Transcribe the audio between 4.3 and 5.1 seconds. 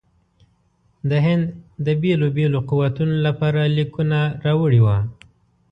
راوړي وه.